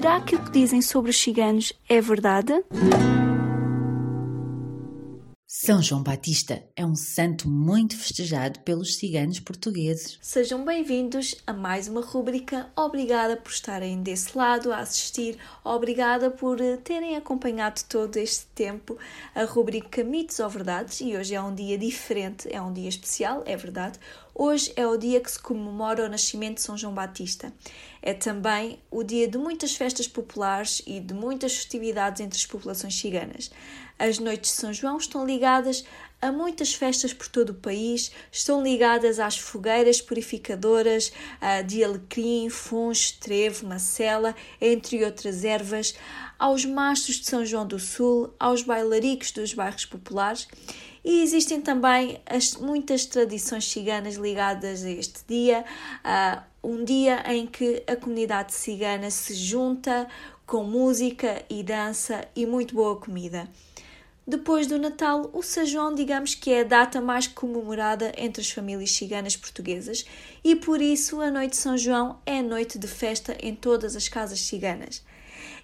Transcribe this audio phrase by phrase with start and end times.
[0.00, 2.54] Será que o que dizem sobre os ciganos é verdade?
[5.46, 10.18] São João Batista é um santo muito festejado pelos ciganos portugueses.
[10.22, 12.70] Sejam bem-vindos a mais uma rúbrica.
[12.74, 15.36] Obrigada por estarem desse lado a assistir.
[15.62, 18.96] Obrigada por eh, terem acompanhado todo este tempo
[19.34, 21.02] a rúbrica Mitos ou Verdades.
[21.02, 23.98] E hoje é um dia diferente, é um dia especial, é verdade.
[24.42, 27.52] Hoje é o dia que se comemora o nascimento de São João Batista.
[28.00, 32.98] É também o dia de muitas festas populares e de muitas festividades entre as populações
[32.98, 33.50] ciganas.
[33.98, 35.84] As noites de São João estão ligadas
[36.20, 41.12] a muitas festas por todo o país, estão ligadas às fogueiras purificadoras
[41.66, 45.94] de alecrim, funcho, trevo, macela, entre outras ervas,
[46.38, 50.46] aos mastros de São João do Sul, aos bailaricos dos bairros populares
[51.04, 55.64] e existem também as, muitas tradições ciganas ligadas a este dia,
[56.04, 60.06] uh, um dia em que a comunidade cigana se junta
[60.46, 63.48] com música e dança e muito boa comida.
[64.26, 68.50] Depois do Natal, o São João, digamos que é a data mais comemorada entre as
[68.50, 70.04] famílias ciganas portuguesas
[70.44, 74.08] e por isso a noite de São João é noite de festa em todas as
[74.08, 75.02] casas ciganas.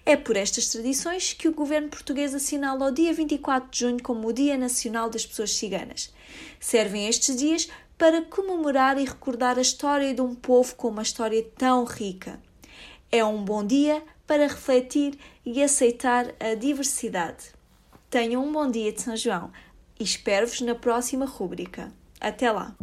[0.05, 4.27] É por estas tradições que o governo português assinala o dia 24 de junho como
[4.27, 6.13] o Dia Nacional das Pessoas Ciganas.
[6.59, 11.45] Servem estes dias para comemorar e recordar a história de um povo com uma história
[11.57, 12.39] tão rica.
[13.11, 17.56] É um bom dia para refletir e aceitar a diversidade.
[18.09, 19.51] Tenham um bom dia de São João
[19.99, 21.91] e espero-vos na próxima rúbrica.
[22.19, 22.75] Até lá!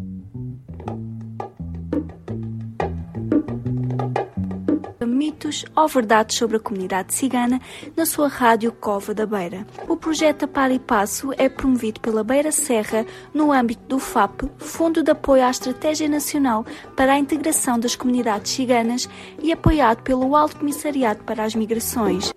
[5.24, 7.60] mitos ou verdades sobre a comunidade cigana
[7.96, 9.66] na sua rádio Cova da Beira.
[9.88, 15.02] O projeto Par e Passo é promovido pela Beira Serra no âmbito do FAP, Fundo
[15.02, 19.08] de Apoio à Estratégia Nacional para a Integração das Comunidades Ciganas
[19.42, 22.32] e apoiado pelo Alto Comissariado para as Migrações.